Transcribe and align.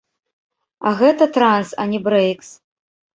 А 0.91 0.93
гэта 1.01 1.27
транс, 1.35 1.73
а 1.83 1.85
не 1.91 1.99
брэйкс. 2.09 2.49